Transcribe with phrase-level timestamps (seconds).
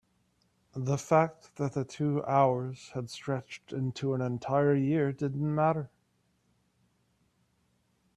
[0.75, 5.91] the fact that the two hours had stretched into an entire year didn't matter.